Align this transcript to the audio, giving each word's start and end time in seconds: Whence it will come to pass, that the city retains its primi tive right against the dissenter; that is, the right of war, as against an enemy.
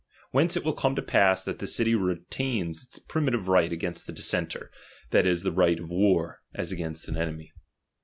Whence 0.31 0.57
it 0.57 0.65
will 0.65 0.73
come 0.73 0.95
to 0.95 1.01
pass, 1.03 1.43
that 1.43 1.59
the 1.59 1.67
city 1.67 1.93
retains 1.93 2.83
its 2.83 2.97
primi 2.97 3.29
tive 3.33 3.47
right 3.47 3.71
against 3.71 4.07
the 4.07 4.11
dissenter; 4.11 4.71
that 5.11 5.27
is, 5.27 5.43
the 5.43 5.51
right 5.51 5.79
of 5.79 5.91
war, 5.91 6.41
as 6.55 6.71
against 6.71 7.07
an 7.07 7.17
enemy. 7.17 7.53